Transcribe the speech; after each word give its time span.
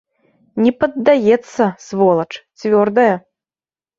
Не 0.63 0.71
паддаецца, 0.83 1.67
сволач, 1.87 2.27
цвёрдая. 2.61 3.13